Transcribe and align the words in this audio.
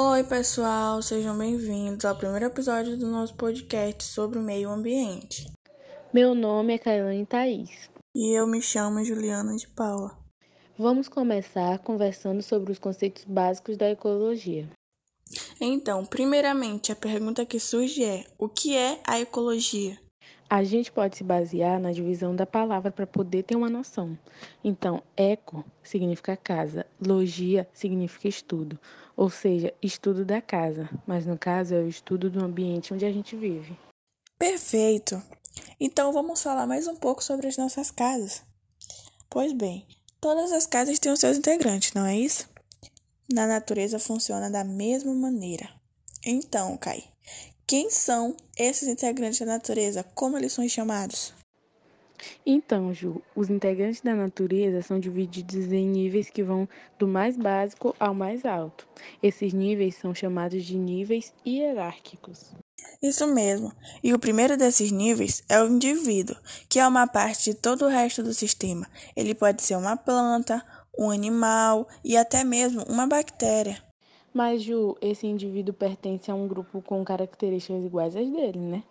Oi, 0.00 0.22
pessoal, 0.22 1.02
sejam 1.02 1.36
bem-vindos 1.36 2.04
ao 2.04 2.14
primeiro 2.14 2.44
episódio 2.44 2.96
do 2.96 3.08
nosso 3.08 3.34
podcast 3.34 4.04
sobre 4.04 4.38
o 4.38 4.42
meio 4.42 4.70
ambiente. 4.70 5.50
Meu 6.14 6.36
nome 6.36 6.74
é 6.74 6.78
Kailane 6.78 7.26
Thaís. 7.26 7.90
E 8.14 8.30
eu 8.32 8.46
me 8.46 8.62
chamo 8.62 9.04
Juliana 9.04 9.56
de 9.56 9.66
Paula. 9.66 10.16
Vamos 10.78 11.08
começar 11.08 11.80
conversando 11.80 12.40
sobre 12.44 12.70
os 12.70 12.78
conceitos 12.78 13.24
básicos 13.24 13.76
da 13.76 13.90
ecologia. 13.90 14.68
Então, 15.60 16.06
primeiramente, 16.06 16.92
a 16.92 16.96
pergunta 16.96 17.44
que 17.44 17.58
surge 17.58 18.04
é: 18.04 18.24
o 18.38 18.48
que 18.48 18.76
é 18.76 19.00
a 19.04 19.18
ecologia? 19.18 19.98
A 20.50 20.64
gente 20.64 20.90
pode 20.90 21.16
se 21.16 21.22
basear 21.22 21.78
na 21.78 21.92
divisão 21.92 22.34
da 22.34 22.46
palavra 22.46 22.90
para 22.90 23.06
poder 23.06 23.42
ter 23.42 23.54
uma 23.54 23.68
noção. 23.68 24.18
Então, 24.64 25.02
eco 25.14 25.62
significa 25.82 26.38
casa, 26.38 26.86
logia 26.98 27.68
significa 27.72 28.28
estudo, 28.28 28.78
ou 29.14 29.28
seja, 29.28 29.74
estudo 29.82 30.24
da 30.24 30.40
casa, 30.40 30.88
mas 31.06 31.26
no 31.26 31.36
caso 31.36 31.74
é 31.74 31.80
o 31.80 31.88
estudo 31.88 32.30
do 32.30 32.42
ambiente 32.42 32.94
onde 32.94 33.04
a 33.04 33.12
gente 33.12 33.36
vive. 33.36 33.78
Perfeito! 34.38 35.22
Então 35.78 36.12
vamos 36.12 36.42
falar 36.42 36.66
mais 36.66 36.86
um 36.86 36.96
pouco 36.96 37.22
sobre 37.22 37.46
as 37.46 37.56
nossas 37.56 37.90
casas. 37.90 38.42
Pois 39.28 39.52
bem, 39.52 39.86
todas 40.18 40.50
as 40.52 40.66
casas 40.66 40.98
têm 40.98 41.12
os 41.12 41.20
seus 41.20 41.36
integrantes, 41.36 41.92
não 41.92 42.06
é 42.06 42.16
isso? 42.16 42.48
Na 43.30 43.46
natureza 43.46 43.98
funciona 43.98 44.50
da 44.50 44.64
mesma 44.64 45.12
maneira. 45.12 45.68
Então, 46.24 46.76
Kai, 46.78 47.04
quem 47.68 47.90
são 47.90 48.34
esses 48.56 48.88
integrantes 48.88 49.40
da 49.40 49.44
natureza? 49.44 50.02
Como 50.14 50.38
eles 50.38 50.54
são 50.54 50.66
chamados? 50.66 51.34
Então, 52.44 52.94
Ju, 52.94 53.22
os 53.36 53.50
integrantes 53.50 54.00
da 54.00 54.14
natureza 54.14 54.80
são 54.80 54.98
divididos 54.98 55.70
em 55.70 55.86
níveis 55.86 56.30
que 56.30 56.42
vão 56.42 56.66
do 56.98 57.06
mais 57.06 57.36
básico 57.36 57.94
ao 58.00 58.14
mais 58.14 58.46
alto. 58.46 58.88
Esses 59.22 59.52
níveis 59.52 59.96
são 59.96 60.14
chamados 60.14 60.64
de 60.64 60.78
níveis 60.78 61.30
hierárquicos. 61.46 62.52
Isso 63.02 63.26
mesmo. 63.26 63.70
E 64.02 64.14
o 64.14 64.18
primeiro 64.18 64.56
desses 64.56 64.90
níveis 64.90 65.44
é 65.46 65.62
o 65.62 65.68
indivíduo, 65.68 66.36
que 66.70 66.78
é 66.80 66.88
uma 66.88 67.06
parte 67.06 67.50
de 67.50 67.54
todo 67.54 67.84
o 67.84 67.88
resto 67.88 68.22
do 68.22 68.32
sistema. 68.32 68.88
Ele 69.14 69.34
pode 69.34 69.60
ser 69.60 69.76
uma 69.76 69.96
planta, 69.96 70.64
um 70.98 71.10
animal 71.10 71.86
e 72.02 72.16
até 72.16 72.42
mesmo 72.42 72.82
uma 72.84 73.06
bactéria. 73.06 73.87
Mas, 74.38 74.62
Ju, 74.62 74.96
esse 75.00 75.26
indivíduo 75.26 75.74
pertence 75.74 76.30
a 76.30 76.34
um 76.36 76.46
grupo 76.46 76.80
com 76.80 77.04
características 77.04 77.84
iguais 77.84 78.14
às 78.14 78.30
dele, 78.30 78.60
né? 78.60 78.84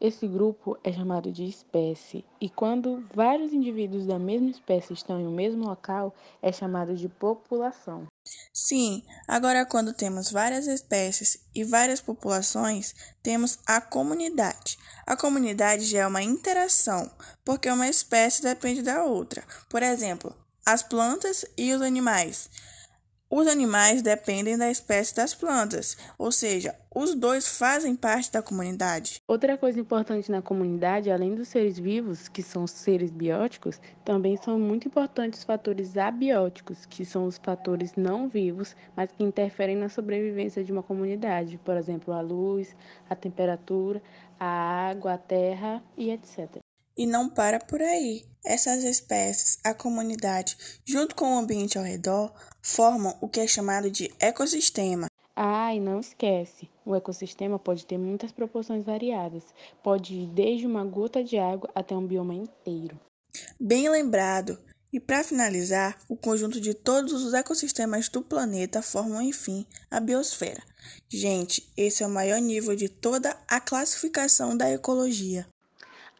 Esse 0.00 0.26
grupo 0.26 0.76
é 0.82 0.92
chamado 0.92 1.30
de 1.30 1.44
espécie, 1.44 2.24
e 2.40 2.50
quando 2.50 3.04
vários 3.14 3.52
indivíduos 3.52 4.04
da 4.04 4.18
mesma 4.18 4.50
espécie 4.50 4.92
estão 4.92 5.20
em 5.20 5.28
um 5.28 5.32
mesmo 5.32 5.64
local, 5.64 6.12
é 6.42 6.50
chamado 6.50 6.96
de 6.96 7.08
população. 7.08 8.08
Sim, 8.52 9.04
agora 9.28 9.64
quando 9.64 9.94
temos 9.94 10.32
várias 10.32 10.66
espécies 10.66 11.38
e 11.54 11.62
várias 11.62 12.00
populações, 12.00 12.92
temos 13.22 13.60
a 13.68 13.80
comunidade. 13.80 14.76
A 15.06 15.16
comunidade 15.16 15.84
já 15.84 16.00
é 16.00 16.06
uma 16.08 16.20
interação, 16.20 17.08
porque 17.44 17.70
uma 17.70 17.88
espécie 17.88 18.42
depende 18.42 18.82
da 18.82 19.04
outra. 19.04 19.44
Por 19.68 19.84
exemplo, 19.84 20.34
as 20.66 20.82
plantas 20.82 21.44
e 21.56 21.72
os 21.72 21.80
animais. 21.80 22.50
Os 23.32 23.46
animais 23.46 24.02
dependem 24.02 24.58
da 24.58 24.68
espécie 24.72 25.14
das 25.14 25.32
plantas, 25.32 25.96
ou 26.18 26.32
seja, 26.32 26.74
os 26.92 27.14
dois 27.14 27.46
fazem 27.46 27.94
parte 27.94 28.32
da 28.32 28.42
comunidade. 28.42 29.22
Outra 29.28 29.56
coisa 29.56 29.78
importante 29.78 30.32
na 30.32 30.42
comunidade, 30.42 31.12
além 31.12 31.36
dos 31.36 31.46
seres 31.46 31.78
vivos, 31.78 32.26
que 32.26 32.42
são 32.42 32.66
seres 32.66 33.12
bióticos, 33.12 33.80
também 34.04 34.36
são 34.36 34.58
muito 34.58 34.88
importantes 34.88 35.38
os 35.38 35.44
fatores 35.44 35.96
abióticos, 35.96 36.84
que 36.86 37.04
são 37.04 37.24
os 37.24 37.38
fatores 37.38 37.92
não 37.96 38.28
vivos, 38.28 38.74
mas 38.96 39.12
que 39.12 39.22
interferem 39.22 39.76
na 39.76 39.88
sobrevivência 39.88 40.64
de 40.64 40.72
uma 40.72 40.82
comunidade, 40.82 41.56
por 41.58 41.76
exemplo, 41.76 42.12
a 42.12 42.20
luz, 42.20 42.74
a 43.08 43.14
temperatura, 43.14 44.02
a 44.40 44.88
água, 44.88 45.12
a 45.12 45.18
terra 45.18 45.80
e 45.96 46.10
etc. 46.10 46.58
E 47.00 47.06
não 47.06 47.30
para 47.30 47.58
por 47.58 47.80
aí. 47.80 48.26
Essas 48.44 48.84
espécies, 48.84 49.58
a 49.64 49.72
comunidade, 49.72 50.54
junto 50.84 51.14
com 51.14 51.34
o 51.34 51.38
ambiente 51.38 51.78
ao 51.78 51.82
redor, 51.82 52.30
formam 52.60 53.16
o 53.22 53.26
que 53.26 53.40
é 53.40 53.46
chamado 53.46 53.90
de 53.90 54.12
ecossistema. 54.20 55.06
Ah, 55.34 55.74
e 55.74 55.80
não 55.80 55.98
esquece, 55.98 56.68
o 56.84 56.94
ecossistema 56.94 57.58
pode 57.58 57.86
ter 57.86 57.96
muitas 57.96 58.30
proporções 58.32 58.84
variadas. 58.84 59.42
Pode 59.82 60.12
ir 60.12 60.26
desde 60.26 60.66
uma 60.66 60.84
gota 60.84 61.24
de 61.24 61.38
água 61.38 61.70
até 61.74 61.96
um 61.96 62.06
bioma 62.06 62.34
inteiro. 62.34 63.00
Bem 63.58 63.88
lembrado. 63.88 64.58
E 64.92 65.00
para 65.00 65.24
finalizar, 65.24 65.98
o 66.06 66.14
conjunto 66.14 66.60
de 66.60 66.74
todos 66.74 67.14
os 67.24 67.32
ecossistemas 67.32 68.10
do 68.10 68.20
planeta 68.20 68.82
formam, 68.82 69.22
enfim, 69.22 69.64
a 69.90 70.00
biosfera. 70.00 70.62
Gente, 71.08 71.66
esse 71.78 72.02
é 72.02 72.06
o 72.06 72.10
maior 72.10 72.42
nível 72.42 72.76
de 72.76 72.90
toda 72.90 73.34
a 73.48 73.58
classificação 73.58 74.54
da 74.54 74.70
ecologia. 74.70 75.46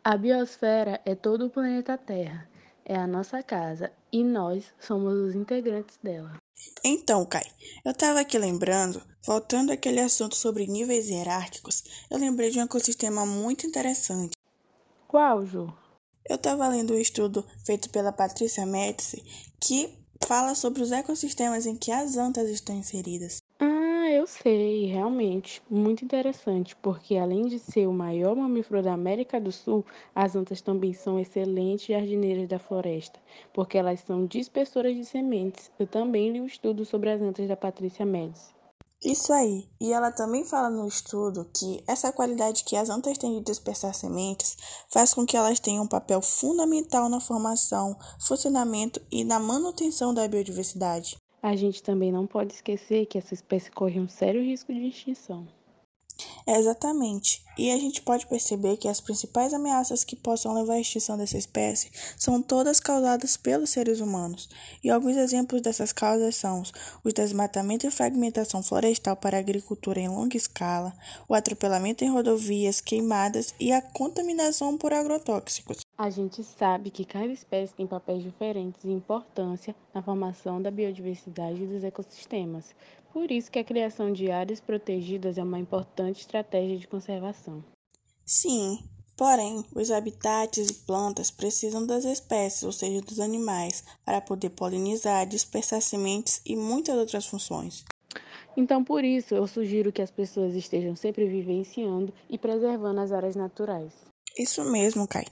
A 0.03 0.17
biosfera 0.17 0.99
é 1.05 1.15
todo 1.15 1.45
o 1.45 1.51
planeta 1.51 1.99
Terra, 1.99 2.49
é 2.87 2.97
a 2.97 3.07
nossa 3.07 3.43
casa 3.43 3.93
e 4.11 4.25
nós 4.25 4.65
somos 4.81 5.13
os 5.13 5.35
integrantes 5.35 5.99
dela. 6.03 6.39
Então, 6.83 7.27
Kai, 7.27 7.45
eu 7.85 7.93
estava 7.93 8.21
aqui 8.21 8.39
lembrando, 8.39 9.03
voltando 9.27 9.71
àquele 9.71 10.01
assunto 10.01 10.37
sobre 10.37 10.67
níveis 10.67 11.11
hierárquicos, 11.11 11.85
eu 12.11 12.19
lembrei 12.19 12.49
de 12.49 12.59
um 12.59 12.63
ecossistema 12.63 13.27
muito 13.27 13.67
interessante. 13.67 14.33
Qual, 15.07 15.45
Ju? 15.45 15.71
Eu 16.27 16.37
estava 16.37 16.67
lendo 16.69 16.95
um 16.95 16.99
estudo 16.99 17.45
feito 17.67 17.91
pela 17.91 18.11
Patrícia 18.11 18.65
Médici 18.65 19.23
que 19.61 19.99
fala 20.27 20.55
sobre 20.55 20.83
os 20.83 20.93
ecossistemas 20.93 21.67
em 21.67 21.77
que 21.77 21.93
as 21.93 22.17
antas 22.17 22.49
estão 22.49 22.75
inseridas. 22.75 23.40
Sei, 24.43 24.87
realmente. 24.87 25.63
Muito 25.71 26.05
interessante, 26.05 26.75
porque 26.75 27.17
além 27.17 27.47
de 27.47 27.59
ser 27.59 27.87
o 27.87 27.93
maior 27.93 28.35
mamífero 28.35 28.83
da 28.83 28.93
América 28.93 29.41
do 29.41 29.53
Sul, 29.53 29.85
as 30.15 30.35
antas 30.35 30.61
também 30.61 30.93
são 30.93 31.21
excelentes 31.21 31.87
jardineiras 31.87 32.49
da 32.49 32.59
floresta, 32.59 33.21
porque 33.53 33.79
elas 33.79 34.01
são 34.01 34.27
dispersoras 34.27 34.97
de 34.97 35.05
sementes. 35.05 35.71
Eu 35.79 35.87
também 35.87 36.33
li 36.33 36.41
um 36.41 36.47
estudo 36.47 36.85
sobre 36.85 37.11
as 37.11 37.21
antas 37.21 37.47
da 37.47 37.57
Patrícia 37.57 38.05
Médici. 38.07 38.53
Isso 39.03 39.33
aí. 39.33 39.69
E 39.81 39.93
ela 39.93 40.11
também 40.11 40.45
fala 40.45 40.71
no 40.71 40.89
estudo 40.89 41.51
que 41.55 41.83
essa 41.87 42.13
qualidade 42.13 42.65
que 42.65 42.77
as 42.77 42.89
antas 42.89 43.19
têm 43.19 43.39
de 43.39 43.45
dispersar 43.45 43.95
sementes 43.95 44.57
faz 44.91 45.13
com 45.13 45.27
que 45.27 45.37
elas 45.37 45.61
tenham 45.61 45.85
um 45.85 45.89
papel 45.89 46.23
fundamental 46.23 47.09
na 47.09 47.21
formação, 47.21 47.95
funcionamento 48.19 49.01
e 49.11 49.23
na 49.23 49.39
manutenção 49.39 50.15
da 50.15 50.27
biodiversidade. 50.27 51.20
A 51.43 51.57
gente 51.57 51.83
também 51.83 52.13
não 52.13 52.27
pode 52.27 52.53
esquecer 52.53 53.07
que 53.07 53.17
essa 53.17 53.33
espécie 53.33 53.71
corre 53.71 53.99
um 53.99 54.09
sério 54.09 54.43
risco 54.43 54.73
de 54.73 54.87
extinção. 54.87 55.47
É 56.47 56.59
exatamente. 56.59 57.43
E 57.57 57.71
a 57.71 57.79
gente 57.79 58.03
pode 58.03 58.27
perceber 58.27 58.77
que 58.77 58.89
as 58.89 59.01
principais 59.01 59.53
ameaças 59.53 60.05
que 60.05 60.17
possam 60.17 60.55
levar 60.55 60.75
à 60.75 60.81
extinção 60.81 61.17
dessa 61.17 61.37
espécie 61.37 61.91
são 62.17 62.41
todas 62.41 62.81
causadas 62.81 63.37
pelos 63.37 63.71
seres 63.71 64.01
humanos. 64.01 64.49
E 64.83 64.91
alguns 64.91 65.17
exemplos 65.17 65.61
dessas 65.61 65.93
causas 65.93 66.37
são 66.37 66.63
o 67.05 67.13
desmatamento 67.13 67.87
e 67.87 67.91
fragmentação 67.91 68.63
florestal 68.63 69.17
para 69.17 69.39
agricultura 69.39 70.01
em 70.01 70.09
longa 70.09 70.37
escala, 70.37 70.95
o 71.29 71.35
atropelamento 71.35 72.05
em 72.05 72.11
rodovias, 72.11 72.81
queimadas 72.81 73.55
e 73.59 73.73
a 73.73 73.83
contaminação 73.83 74.77
por 74.77 74.93
agrotóxicos. 74.93 75.79
A 76.03 76.09
gente 76.09 76.43
sabe 76.43 76.91
que 76.91 77.05
cada 77.05 77.31
espécie 77.31 77.75
tem 77.75 77.87
papéis 77.87 78.23
diferentes 78.23 78.85
e 78.85 78.89
importância 78.89 79.77
na 79.93 80.01
formação 80.03 80.63
da 80.63 80.71
biodiversidade 80.71 81.67
dos 81.67 81.85
ecossistemas. 81.85 82.75
Por 83.13 83.31
isso 83.31 83.51
que 83.51 83.59
a 83.59 83.65
criação 83.65 84.11
de 84.11 84.31
áreas 84.31 84.61
protegidas 84.61 85.37
é 85.37 85.43
uma 85.43 85.59
importante 85.59 86.23
estratégia 86.23 86.79
de 86.79 86.89
conservação. 86.89 87.63
Sim, 88.25 88.79
porém, 89.15 89.63
os 89.77 89.91
habitats 89.91 90.71
e 90.71 90.73
plantas 90.87 91.31
precisam 91.31 91.87
das 91.87 92.07
espécies, 92.07 92.63
ou 92.63 92.73
seja, 92.73 93.03
dos 93.03 93.21
animais, 93.21 93.85
para 94.03 94.23
poder 94.23 94.49
polinizar, 94.49 95.27
dispersar 95.27 95.83
sementes 95.83 96.41
e 96.47 96.57
muitas 96.57 96.97
outras 96.97 97.27
funções. 97.27 97.85
Então, 98.57 98.83
por 98.83 99.05
isso, 99.05 99.35
eu 99.35 99.47
sugiro 99.47 99.93
que 99.93 100.01
as 100.01 100.11
pessoas 100.11 100.55
estejam 100.55 100.97
sempre 100.97 101.29
vivenciando 101.29 102.11
e 102.27 102.39
preservando 102.39 103.01
as 103.01 103.13
áreas 103.13 103.37
naturais. 103.37 103.93
Isso 104.39 104.65
mesmo, 104.65 105.07
Kai. 105.07 105.27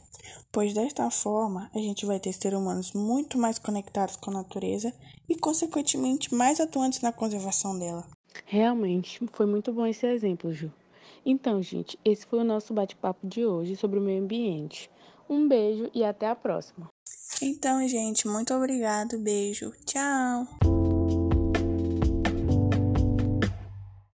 Pois 0.51 0.73
desta 0.73 1.11
forma, 1.11 1.71
a 1.75 1.79
gente 1.79 2.07
vai 2.07 2.19
ter 2.19 2.33
seres 2.33 2.59
humanos 2.59 2.93
muito 2.93 3.39
mais 3.39 3.59
conectados 3.59 4.17
com 4.17 4.31
a 4.31 4.35
natureza 4.35 4.93
e, 5.29 5.37
consequentemente, 5.37 6.35
mais 6.35 6.59
atuantes 6.59 7.01
na 7.01 7.13
conservação 7.13 7.79
dela. 7.79 8.07
Realmente, 8.47 9.21
foi 9.33 9.47
muito 9.47 9.73
bom 9.73 9.87
esse 9.87 10.07
exemplo, 10.07 10.53
Ju. 10.53 10.73
Então, 11.25 11.61
gente, 11.63 11.99
esse 12.05 12.27
foi 12.27 12.39
o 12.39 12.45
nosso 12.45 12.73
bate-papo 12.73 13.27
de 13.27 13.45
hoje 13.45 13.77
sobre 13.77 13.99
o 13.99 14.03
meio 14.03 14.23
ambiente. 14.23 14.91
Um 15.29 15.47
beijo 15.47 15.91
e 15.95 16.03
até 16.03 16.27
a 16.27 16.35
próxima. 16.35 16.89
Então, 17.43 17.87
gente, 17.87 18.27
muito 18.27 18.55
obrigado, 18.55 19.19
beijo, 19.19 19.73
tchau! 19.85 20.78